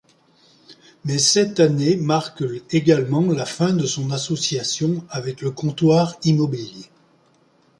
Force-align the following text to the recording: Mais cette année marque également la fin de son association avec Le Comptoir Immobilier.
Mais 1.05 1.19
cette 1.19 1.59
année 1.59 1.95
marque 1.95 2.43
également 2.71 3.21
la 3.31 3.45
fin 3.45 3.71
de 3.71 3.85
son 3.85 4.09
association 4.09 5.05
avec 5.11 5.41
Le 5.41 5.51
Comptoir 5.51 6.15
Immobilier. 6.23 6.89